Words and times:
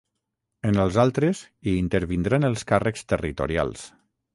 En 0.69 0.79
els 0.83 0.97
altres, 1.03 1.43
hi 1.69 1.75
intervindran 1.85 2.51
els 2.53 2.69
càrrecs 2.75 3.11
territorials. 3.15 3.91